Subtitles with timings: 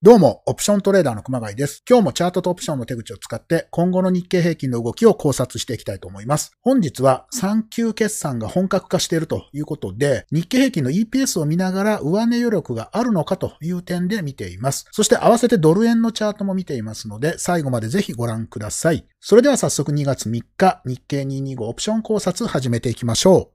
[0.00, 1.82] どうも、オプショントレーダーの熊谷です。
[1.84, 6.52] 今日もチャートとオプションの手口を使って今後の日経平均の動きを考察していきたいと思います。
[6.60, 14.86] 本日は3級決算が本格化しているということで、日経平均の EPS を見ながら上値余力があるのかという点で見ています。
[14.92, 19.04] そして合わせてドル円のチャートも見ていますので、最後までぜひご覧ください。
[19.18, 23.50] それでは早速2月3日、日経225オプション考察始めていきましょ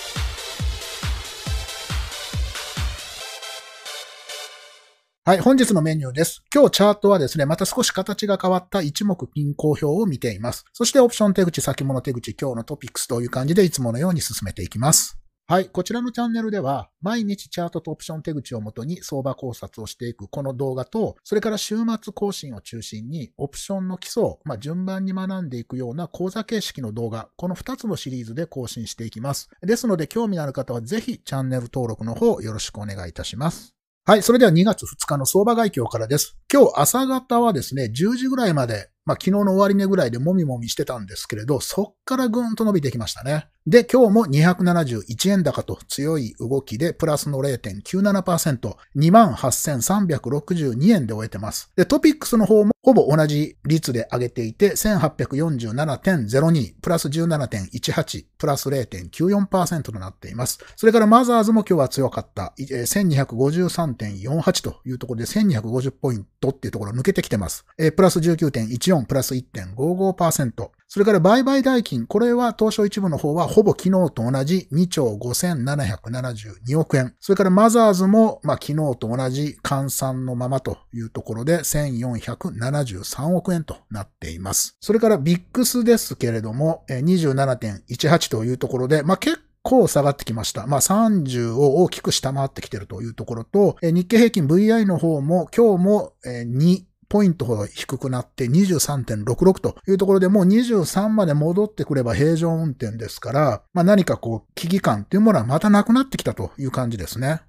[0.00, 0.03] う。
[5.26, 6.44] はい、本日のメニューです。
[6.54, 10.66] 今日チャートはですね、また少し形が変わった一目均衡表を見ています。
[10.74, 15.18] そしてオプション手口、先物手口、今日のトピックスという感じでいつものように進めていきます。
[15.46, 15.70] はい。
[15.70, 29.48] こちらのチャンネルでは、毎日チャートとオプション手口をもとに相場考察をしていくこの動画と、それから週末更新を中心に、オプションの基礎を、まあ、順番に学んでいくような講座形式の動画、この2つのシリーズで更新していきます。
[29.62, 33.73] ですので、興味のある方はぜひチャンネル登録の方よろしくお願いいたします。
[34.06, 34.22] はい。
[34.22, 36.36] それでは2月2日の相場概況からです。
[36.52, 43.48] 今日朝方はですね、10時ぐらいまでまあ、昨日の終値ぐらいでもみもみしてたんですけれど、そっからぐんと伸びてきましたね。
[43.66, 51.72] で、今日も271円高と強い動きでプラスの0.97%、28,362円で終えてます。
[51.74, 60.58] で、トピックスの方もほぼ同じ率で上げていて、1847.02、プラス17.18、プラス0.94%となっています。
[60.76, 67.64] それからマザーズも今日は強かった、1253.48というところで1250ポイントっていうところ抜けてきてます。
[67.78, 70.70] えプラス19.14 4プラス1.55%。
[70.86, 77.14] それから売買代金、これは東証一部の方はほぼ昨日と同じ2兆5772億円。
[77.18, 84.76] それからマザーズも、まあ、昨日と同じ換算のままというところで1473億円となっています。
[84.80, 90.68] それからビックスですけれども27.18というところで、まあ、結構下がってきました。
[90.68, 107.42] まあ30を大きく下回ってきているというところと、日経平均 VI の方も今日も2ポイントほど低くなって23.66というところでもう23まで戻ってくれば平常運転ですから、まあ何かこう危機感っていうものはまたなくなってきたという感じですね。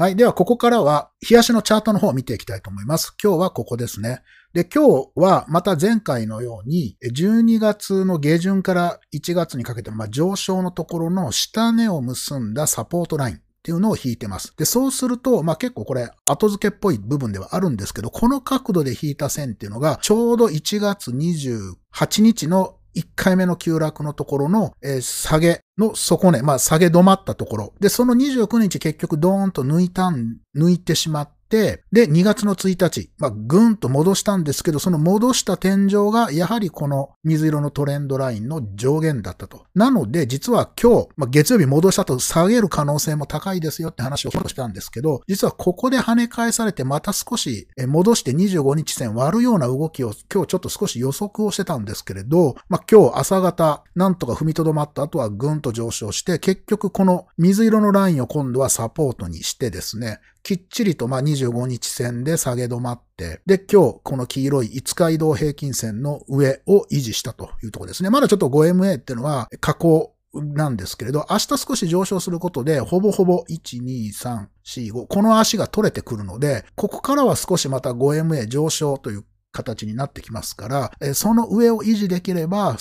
[0.00, 0.16] はい。
[0.16, 3.14] では、ここからは、冷やしのチャートの方を見ていきたいと思います。
[3.22, 4.22] 今日はここですね。
[4.54, 13.40] で、今日はまた前回のように、12月の下旬から1月にかけて、まあ、上昇のところの下値を結んだサポートライン。
[13.60, 14.54] っていうのを引いてます。
[14.56, 27.74] で、そうすると、まあ、結構これ後付けっぽい部分ではあるんですけど、この角度で引いた線っていうのが、ちょうど1月28日の1回目の急落のところの、えー、下げの底根、まあ下げ止まったところ。
[27.80, 39.64] で、その29日結局ドーンと抜いたん、抜いてしまって、で、2月の1日、まあ、ぐんと戻したんですけど、その戻した天井が、やはりこの水色のトレンドラインの上限だったと。
[39.74, 68.10] なので、実は今日、まあ、月曜日戻したと下げる可能性も高いですよって話をしたんですけど、実はここで跳ね返されて、また少し戻して25日線割るような動きを今日ちょっと少し予測をしてたんですけれど、まあ、今日朝方、なんとか踏みとどまった後はぐんと上昇して、結局この水色のラインを今度はサポートにしてですね、きっちりとまあ25日線で下げ止まって、で、今日この黄色い5日移動平均線の上を維持したというところですね。
[68.10, 82.76] まだちょっと 5MA っていうのは下降なんですけれど、明日少し上昇することで、ほぼほぼ1、2、3、4、5、この足が取れてくるので、ここからは少しまた 5MA 上昇という形になってきますから、その上を維持できれば、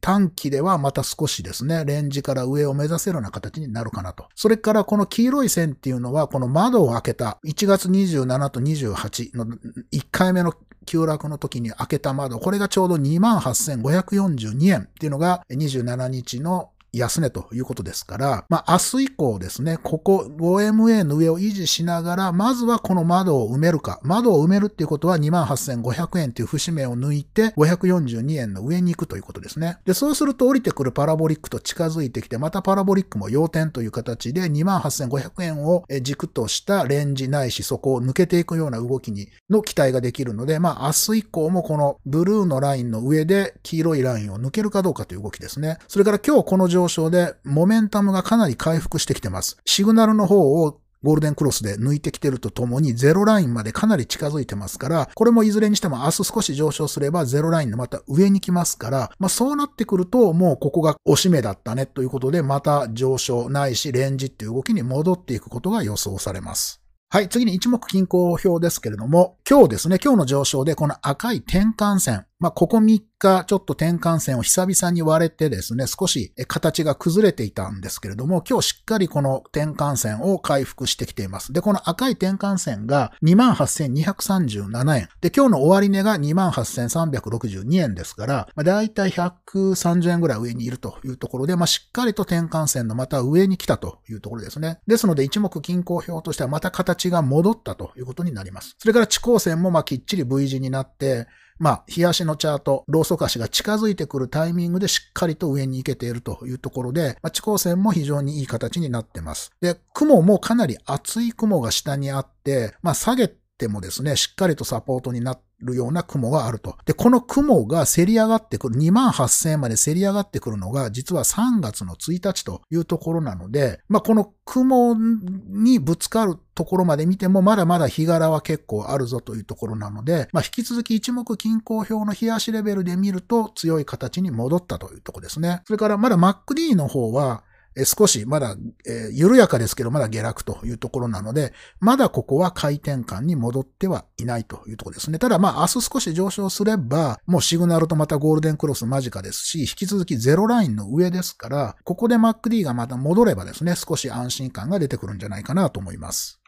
[0.00, 4.26] 短期ではまた少しですね、レンジから上を目指せるような形になるかなと。
[4.34, 10.54] それからこの黄色い線っていうのは、この窓を開けた1月27と28の1回目の
[10.86, 24.00] 急落の時に開けた窓、これがちょうど28,542円っていうのが27日の安値ということですから、まあ明日以降ですね、ここ 5MA の上を維持しながら、まずはこの窓を埋めるか。
[24.02, 29.78] 窓を埋めるっていうことは28,500円という節目を抜いて542円の上に行くということですね。
[29.84, 45.78] で、そうすると降りてくるパラボリックと近づいてきて、またパラボリックも要点という形で28,500円を軸としたレンジないしそこを抜けていくような動きにの期待ができるので、まあ明日以降もこのブルーのラインの上で黄色いラインを抜けるかどうかという動きですね。
[45.88, 49.56] それから今日この状上昇で、モメンタムがかなり回復してきてます。
[49.64, 66.80] シグナルの方をゴールデンクロスで抜いてきてるとともにゼロラインまでかなり近づいてますから、これもいずれにしても明日少し上昇すればゼロラインのまた上に来ますから、まあそうなってくるともうここが押し目だったねということでまた上昇ないしレンジっていう動きに戻っていくことが予想されます。
[67.10, 81.54] はい、次に一目均衡表ですけれども、今日ですね、今日の上昇でこの赤い転換線、まあ、ここ3日ちょっと転換線を久々に割れてですね、少し形が崩れていたんですけれども、今日しっかりこの転換線を回復してきています。
[81.54, 85.08] で、この赤い転換線が28,237円。
[85.22, 94.80] で、今日の終値が28,362円ですから、まあ、だいたい130円ぐらい上にいるというところで、まあ、しっかりと転換線のまた上に来たというところですね。
[94.86, 98.76] ですので、一目均衡表としてはまた形が戻ったということになります。
[98.78, 101.26] それから地高線もまきっちり V 字になって、
[101.58, 109.52] まあ、日足のチャート、ローソク足が近づいてくるタイミングでしっかりと上に行けているというところで、まあ、地高線も非常にいい形になってます。
[109.60, 116.76] で、雲もかなり厚い雲が下にあって、まあ、下げてもですね、しっかりとサポートになってるような雲があると。
[116.84, 135.62] で、この雲が競り上がってくる、2万8000円まで競り上がってくるのが、実は3月の1日というところなので、まあ、この雲にぶつかるところまで見ても、まだまだ日柄は結構あるぞというところなので、まあ、引き続き一目均衡表の日足レベルで見ると強い形に戻ったというところですね。
[135.66, 137.42] それからまだ MacD の方は、
[137.76, 138.56] え少しまだ、
[138.86, 145.18] え、緩やかですけど、まだ下落というところなので、まだここは回転感に戻ってはいないというところですね。
[145.18, 156.43] ただまあ明日少し上昇すれば、もうシグナルとまたゴールデンクロス間近ですし、引き続きゼロラインの上ですから、ここで MacD がまた戻ればですね、少し安心感が出てくるんじゃないかなと思います。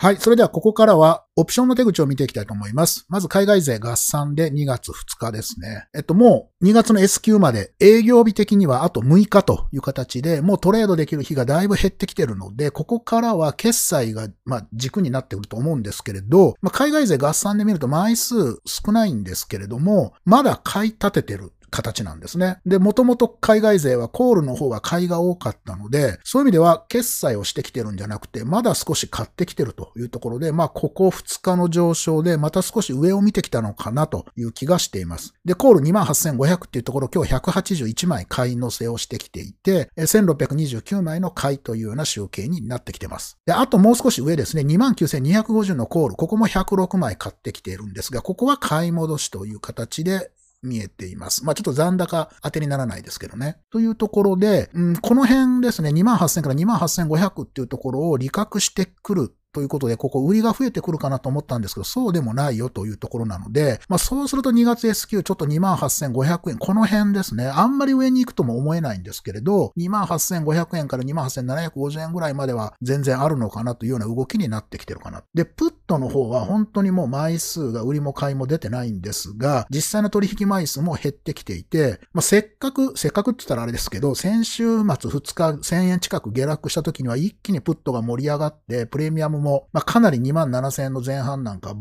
[0.00, 0.16] はい。
[0.18, 3.04] それではここからはオプションの手口を見ていきたいと思います。
[3.08, 5.88] まず海外勢合算で2月2日ですね。
[5.92, 22.58] えっともう2月の S q まで営業日的にはあと6日という形でもうトレードできる日がだいぶ減ってきてるので、ここからは決済がまあ軸になってくると思うんですけれど、まあ、海外勢合算で見ると枚数少ないんですけれども、まだ買い立ててる形なんですね。
[22.66, 35.34] で、もともと海外勢はコールの方が買いが多かったので、そういう意味では決済をしてきてるんじゃなくて、まだ少し買ってきてるというところで、まあ、ここ2日の上昇で、また少し上を見てきたのかなという気がしています。
[35.44, 43.38] で、コール28,500っていうところ、今日181枚買い乗せをしてきていて、1629枚の買いというような集計になってきてます。
[43.46, 50.30] で、あともう少し上ですね、29,250のコール、ここも106枚買ってきているんですが、ここは買い戻しという形で
[50.62, 51.44] 見えています。
[51.44, 53.58] まあちょっと残高当てにならないですけどね。
[53.70, 75.22] というところで、うん、この辺ですね、28,000から28,500っていうところを利確してくるということで、ここ売りが増えてくるかなと思ったんですけど、そうでもないよというところなので、まあそうすると2月 S q ちょっと28,500円、この辺ですね、あんまり上に行くとも思えないんですけれど、28,500円から28,750円ぐらいまでは全然あるのかなというような動きになってきてるかな。
[75.34, 91.74] で、プットの方は本当にもう枚数が売りも買いも出てないんですが、実際の取引枚数も減ってきていて、まあせっかく、せっかくって言ったらあれですけど、先週末2日1000円近く下落した時には一気にプットが盛り上がって、プレミアムも、まあ、かなり2万7000円の前半なんか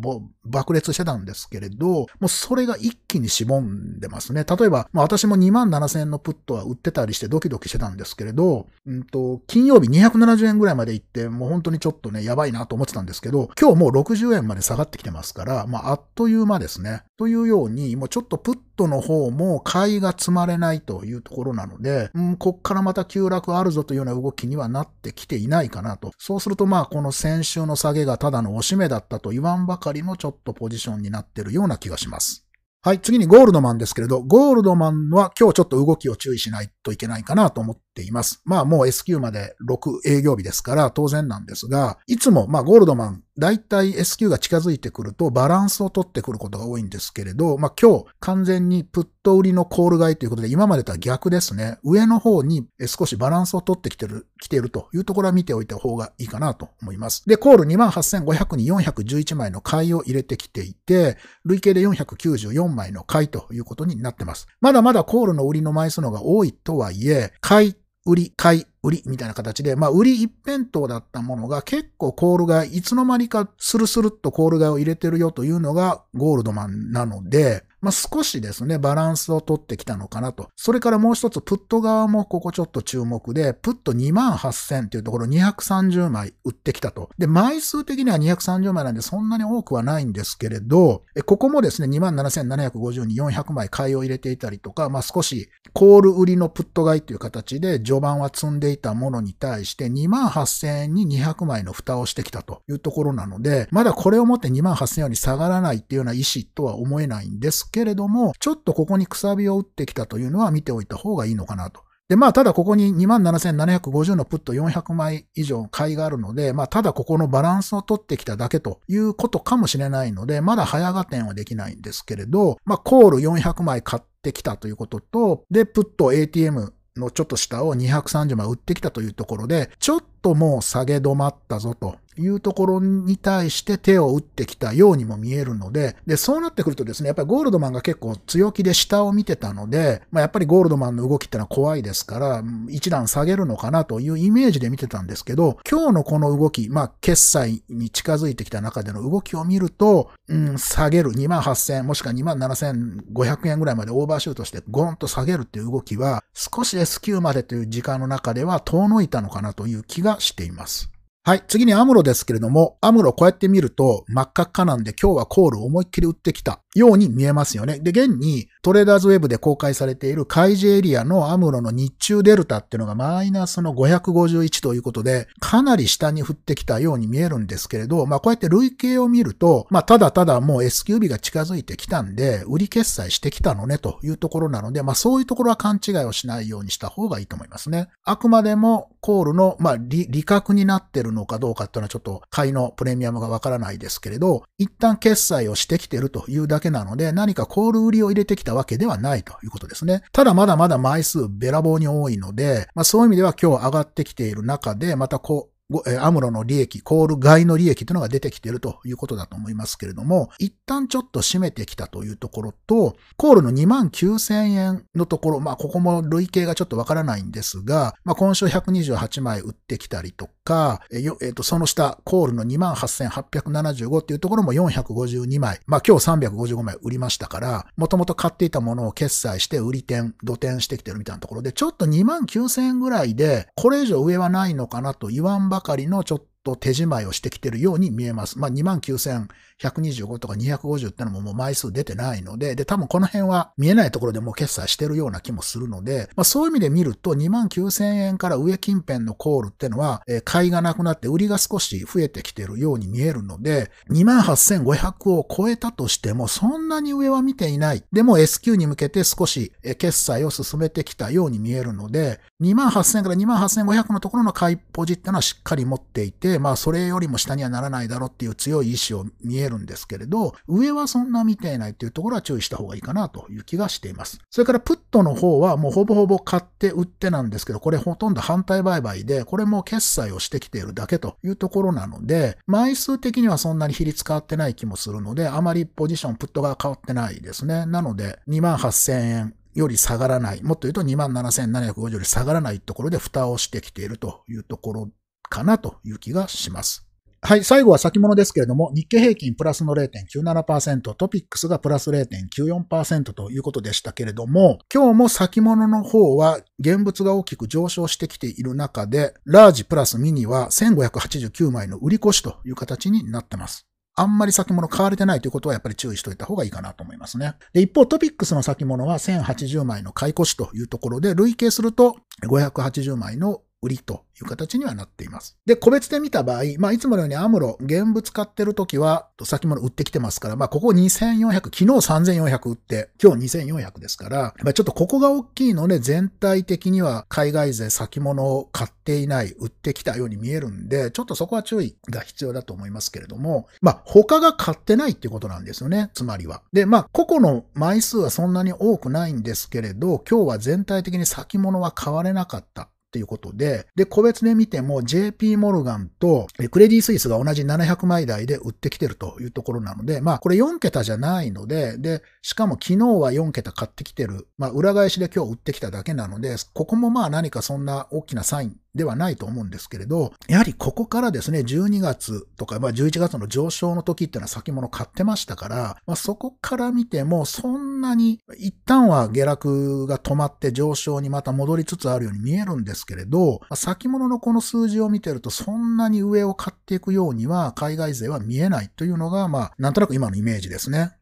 [0.46, 4.46] 爆裂してたんですけれど、もうそれが一気にしぼんでますね。
[4.46, 17.04] 例えば、まあ、私も2万7000円のプットは売ってたりしてドキドキしてたんですけれど、うんと、金曜日270円ぐらいまで行って、もう本当にちょっとね、やばいなと思ってたんですけど、今日もう60円まで下がってきてますから、まあ、あっという間ですね。
[17.18, 26.12] というように、もうちょっとプットトの方も買いが積まれないというところなので、うん、こっからまた急落あるぞというような動きにはなってきていないかなと。
[26.18, 32.48] そうするとまあこの先週の下げがただの押し目だったと言わんばかりのちょっとポジションになってるような気がします。
[32.84, 38.42] はい、次にゴールドマンですけれど、ゴールドマンは今日ちょっと動きを注意しないといけないかなと思っています。
[38.46, 51.80] まあもう S q まで6営業日ですから当然なんですが、いつもまあゴールドマン大体 S q が近づいてくるとバランスを取ってくることが多いんですけれど、まあ今日完全にプット売りのコール買いということで今までとは逆ですね。
[51.84, 57.24] 上の方に少しバランスを取ってきてる、来ているというところは見ておいた方がいいかなと思います。
[57.28, 64.48] で、コール28,500に411枚の買いを入れてきていて、累計で494枚の買いということになってます。
[64.62, 67.76] まだまだコールの売りの枚数のが多いとはいえ、買い
[68.08, 80.50] 売り、買い、売りみたいな形で、まあ、売り一辺倒だったものが結構コール買い、いつの間にかスルスルっとコール買いを入れてるよというのがゴールドマンなので、まあ、少しですね、バランスを取ってきたのかなと。
[80.56, 87.10] それからもう一つ、プット側もここちょっと注目で、プット2万8000っていうところ230枚売ってきたと。
[87.18, 111.82] で、枚数的には230枚なんでそんなに多くはないんですけれど、ここもですね、2万7750に400枚買いを入れていたりとか、まあ、少しコール売りのプット買いという形で序盤は積んでいたものに対して2万8000円に200枚の蓋をしてきたというところなので、まだこれをもって2万8000円より下がらないっていうような意思とは思えないんですけれども、ちょっとここにくさびを打ってきたというのは見ておいた方がいいのかなと。
[112.10, 131.98] で、まあ、ただここに27,750のプット400枚以上買いがあるので、まあ、ただここのバランスを取ってきただけということかもしれないので、まだ早合点はできないんですけれど、まあ、コール400枚買ってきたということと、で、プット ATM のちょっと下を230枚売ってきたというところで、ちょっともう下げ止まったぞと。
[132.18, 160.92] いうところに対して手を打ってきたようにも見えるので、で、そうなってくるとですね、やっぱりゴールドマンが結構強気で下を見てたので、まあ、やっぱりゴールドマンの動きってのは怖いですから、一段下げるのかなというイメージで見てたんですけど、今日のこの動き、まあ、決済に近づいてきた中での動きを見ると、うん、下げる28,000もしくは27,500円ぐらいまでオーバーシュートしてゴーンと下げるっていう動きは、少し S q までという時間の中では遠のいたのかなという気がしています。
[161.28, 161.44] はい。
[161.46, 167.80] 次にアムロですけれども、アムロこうやって見ると真っ赤っかなんで今日はコール思いっきり打ってきたように見えますよね。
[167.80, 187.88] で、現にトレーダーズウェブで公開されている開示エリアのアムロの日中デルタっていうのがマイナスの551ということで、かなり下に降ってきたように見えるんですけれど、まあこうやって累計を見ると、まあただただもう S q b が近づいてきたんで、売り決済してきたのねというところなので、まあそういうところは勘違いをしないようにした方がいいと思いますね。
[188.04, 200.04] あくまでもコールの、まあ利、利確になってるのかどうかっていうのはちょっと買いのプレミアムがわからないですけれど、一旦決済をしてきてるというだけなので、何かコール売りを入れてきたわけではないということですね。
[200.12, 205.57] ただまだまだ枚数べらぼうに多いので、まあそういう意味では今日上がってきている中で、またこう、
[206.00, 238.40] アムロの利益、コール外の利益というのが出てきているということだと思いますけれども、一旦ちょっと締めてきたというところと、コールの2万9000円のところ、まあここも累計がちょっとわからないんですが、まあ今週128枚売ってきたりとか、えっ、ー、と、その下、コールの2万8875っていうところも452枚、まあ今日355枚売りましたから、もともと買っていたものを決済して売り点、土点してきてるみたいなところで、ちょっと2万9000円ぐらいで、これ以上上はないのかなと言わんばばかりのちょっと手仕舞いをしてきてるように見えます。
[238.40, 257.84] まあ、29,125とか250ってのももう枚数出てないので、で、多分この辺は見えないところでもう決済してるような気もするので、まあ、そういう意味で見ると29,000円から上近辺のコールってのは、えー、買いがなくなって売りが少し増えてきてるように見えるので、28,500を超えたとしてもそんなに上は見ていない。
[257.92, 274.20] でも S q に向けて少し決済を進めてきたように見えるので、28,000から28,500のところの買いポジってのはしっかり持っていて、まあそれよりも下にはならないだろうっていう強い意志を見えるんですけれど、上はそんな見ていないっていうところは注意した方がいいかなという気がしています。
[274.30, 287.66] それからプットの方はもうほぼほぼ買って売ってなんですけど、これほとんど反対売買で、これも決済をしてきているだけというところなので、枚数的にはそんなに比率変わってない気もするので、あまりポジション、プットが変わってないですね。
[287.66, 294.90] なので、28,000円より下がらない、もっと言うと27,750より下がらないところで蓋をしてきているというところ
[295.30, 296.88] かなという気がします。
[297.22, 313.68] はい、最後は先物ですけれども、日経平均プラスの0.97%、トピックスがプラス0.94%ということでしたけれども、今日も先物の方は現物が大きく上昇してきている中で、ラージプラスミニは1589枚の売り越しという形になってます。
[314.00, 317.34] あんまり先物買われてないということはやっぱり注意しておいた方がいいかなと思いますね。
[317.52, 325.38] で、一方トピックスの先物は1080枚の買い越しというところで、累計すると580枚の売りという形にはなっています。
[325.46, 346.44] で、個別で見た場合、まあ、いつものようにアムロ、現物買ってるときは、先物売ってきてますから、まあ、ここ2400、昨日3400売って、今日2400ですから、まあ、ちょっとここが大きいので、全体的には海外勢先物を買っていない、売ってきたように見えるんで、ちょっとそこは注意が必要だと思いますけれども、まあ、他が買ってないっていうことなんですよね、つまりは。
[346.54, 352.70] で、まあ、個々の枚数はそんなに多くないんですけれど、今日は全体的に先物は買われなかった。
[352.88, 390.98] っていうことで、で、個別で見ても JP モルガンとクレディスイスが同じ700枚台で売ってきてるというところなので、まあこれ4桁じゃないので、で、しかも昨日は4桁買ってきてる、まあ裏返しで今日売ってきただけなので、ここもまあ何かそんな大きなサインではないと思うんですけれど、やはりここからですね、12月とか、まあ11月の上昇の時っていうのは先物買ってましたから、まあそこから見てもそんなに一旦は下落が止まって上昇にまた戻りつつあるように見えるんですけれど、まあ、先物のこの数字を見てるとそんなに上を買っていくようには海外勢は見えないというのが、まあなんとなく今のイメージですね。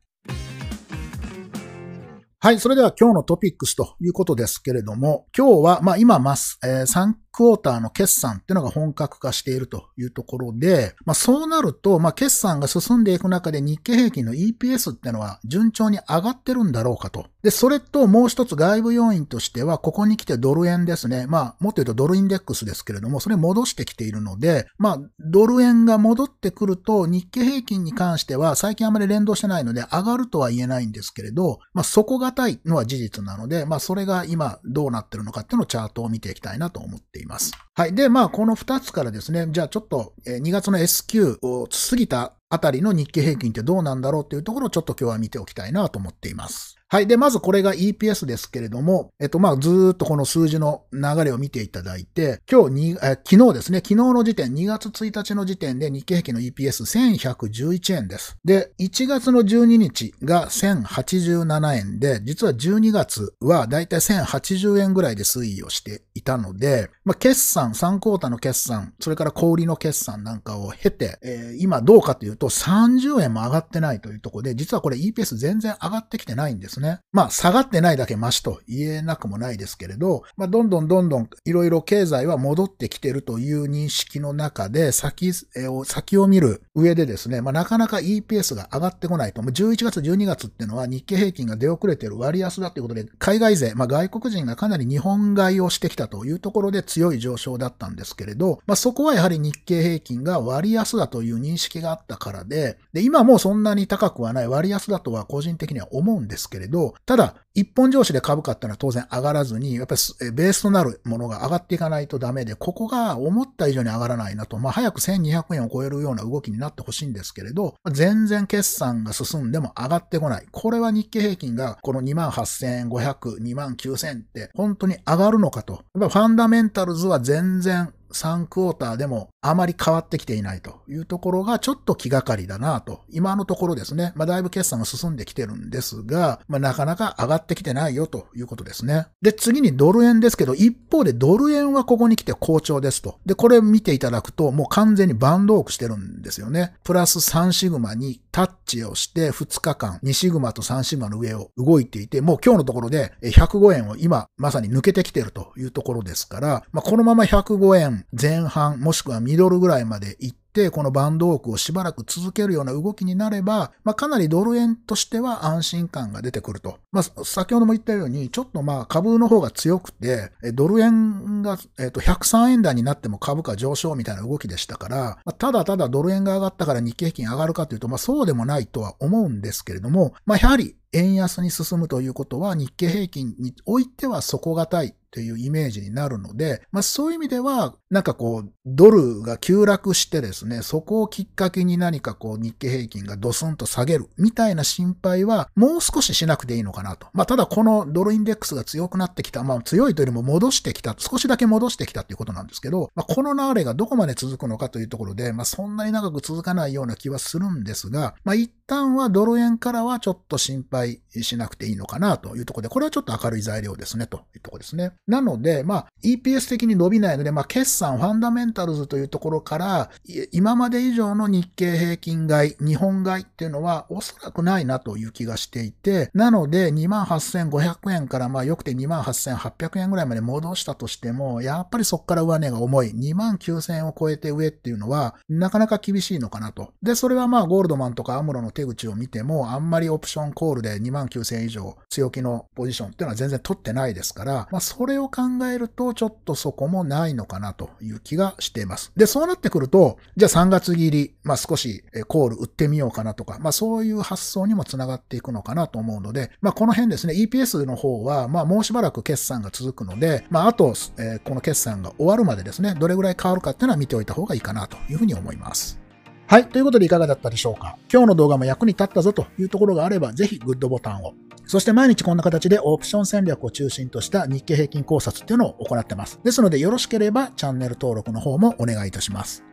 [2.45, 2.59] はい。
[2.59, 17.25] それでは今日のトピックスということですけれども、今日は、まあ今、ます、えー、3クォーターの決算っていうのが本格化しているというところで、まあそうなると、まあ決算が進んでいく中で日経平均の EPS っていうのは順調に上がってるんだろうかと。
[17.43, 21.27] で、それともう一つ外部要因としては、ここに来てドル円ですね。
[21.27, 37.24] まあもっと言うとドルインデックスですけれども、それ戻してきているので、まあドル円が戻ってくると日経平均に関しては最近あまり連動してないので上がるとは言えないんですけれど、まあ底堅いのは事実なので、まあそれが今どうなってるのかっていうのをチャートを見ていきたいなと思っています。
[37.73, 37.95] はい。
[37.95, 46.75] で、まあこの2つからですね、じゃあちょっと2月の S q を過ぎたあたりの日経平均ってどうなんだろうっていうところをちょっと今日は見ておきたいなと思っています。
[46.87, 47.07] はい。
[47.07, 58.37] で、まずこれが EPS ですけれども、えっと、まあ、ずっとこの数字の流れを見ていただいて、今日に、え昨日ですね、昨日の時点、2月1日の時点で日経平均の EPS1111 円です。
[58.45, 77.01] で、1月の12日が1087円で、実は12月はだいたい1080円ぐらいで推移をしていたので、まあ、決算、3クォーターの決算、それから小売りの決算なんかを経て、えー、今どうかというと30円も上がってないというところで、実はこれ EPS 全然上がってきてないんですね。
[77.11, 85.31] まあ、下がってないだけマシと言えなくもないですけれど、まあ、どんどんどんどんいろいろ経済は戻ってきてるという認識の中で、先
[85.69, 89.41] を、先を見る上でですね、まあ、なかなか EPS が上がってこないと。
[89.41, 120.45] 11月、12月っていうのは日経平均が出遅れてる割安だということで、海外勢、まあ、外国人がかなり日本買いをしてきたというところで強い上昇だったんですけれど、まあ、そこはやはり日経平均が割安だという認識があったからで、で、今もそんなに高くはない割安だとは個人的には思うんですけれど、ただ、一本上司で株価ってのは当然上がらずに、やっぱりベースとなるものが上がっていかないとダメで、ここが思った以上に上がらないなと、まあ早く1200円を超えるような動きになってほしいんですけれど、全然決算が進んでも上がってこない。
[120.51, 125.81] これは日経平均がこの28,500、29,000って本当に上がるのかと。
[125.95, 133.01] やっぱファンダメンタルズは全然3クォーターでもあまり変わってきていないというところがちょっと気がかりだなと。
[133.09, 134.13] 今のところですね。
[134.15, 139.07] まあだいぶ決算が進んできてるんですが、まあなかなか上がってきてないよということですね。
[139.21, 143.19] で、次にドル円ですけど、一方でドル円はここに来て好調ですと。
[143.25, 146.73] で、これ見ていただくともう完全にバンドオークしてるんですよね。
[146.83, 166.79] プラス3シグマにタッチをして2日間2シグマと3シグマの上を動いていて、もう今日のところで105円を今まさに抜けてきてるというところですから、まあこのまま105円前半もしくはミドルぐらいまで行って、てこのバンドオークをしばらく続けるような動きになれば、まあ、かなりドル円としては安心感が出てくると。
[166.91, 197.07] まあ、先ほども言ったように、ちょっとまあ株の方が強くて、ドル円が、えっと103円台になっても株価上昇みたいな動きでしたから、まあ、ただただドル円が上がったから日経平均上がるかというと、まあそうでもないとは思うんですけれども、まあやはり円安に進むということは日経平均においては底堅いというイメージになるので、まあそういう意味では、なんかこう、ドルが急落してですね、そこをきっかけに何かこう日経平均がドスンと下げるみたいな心配はもう少ししなくていいのかなと。
[197.13, 210.84] まあただこのドルインデックスが強くなってきた、まあ強いというよりも戻してきた、少しだけ戻してきたっていうことなんですけど、まあこの流れがどこまで続くのかというところで、まあそんなに長く続かないような気はするんですが、まあ一旦はドル円からはちょっと心配
[211.21, 214.91] しなくていいのかなというところで、これはちょっと明るい材料ですねというところですね。
[215.07, 219.89] なので、まあ EPS 的に伸びないので、まあ決算、ファンダメンタルズというところから、
[220.31, 236.73] 今まで以上の日経平均買い、日本買いっていうのはおそらくないなという気がしていて、なので28,500円からまあよくて28,800円ぐらいまで戻したとしても、やっぱりそこから上値が重い29,000円を超えて上っていうのはなかなか厳しいのかなと。
[236.81, 248.91] で、それはまあゴールドマンとかアムロの手口を見ても、あんまりオプションコールで2万9000円以上強気のポジションっていうのは全然取ってないですから、まあそれを考えるとちょっとそこもないのかなという気がしています。
[248.95, 265.84] で、そうなってくると、じゃあ3月切り、まあ少しコール売ってみようかなとか、まあそういう発想にもつながっていくのかなと思うので、まあこの辺ですね、EPS の方は、まあもうしばらく決算が続くので、まああと、えー、この決算が終わるまでですね、どれぐらい変わるかっていうのは見ておいた方がいいかなというふうに思います。
[266.27, 266.47] はい。
[266.47, 267.77] ということでいかがだったでしょうか？
[267.91, 271.13] 今日の動画も役に立ったぞというところがあれば、ぜひグッドボタンを。
[271.45, 276.19] そして毎日こんな形でオプション戦略を中心とした日経平均考察っていうのを行ってます。
[276.23, 279.43] ですのでよろしければチャンネル登録の方もお願いいたします。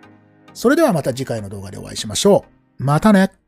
[0.54, 2.46] それではまた次回の動画でお会いしましょ
[2.78, 2.84] う。
[2.84, 3.41] またね